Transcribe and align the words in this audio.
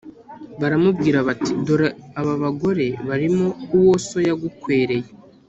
baramubwira 0.59 1.17
bati: 1.27 1.51
"dore 1.65 1.87
aba 2.19 2.33
bagore 2.43 2.85
barimo 3.07 3.47
uwo 3.77 3.93
so 4.07 4.17
yagukwereye, 4.27 5.07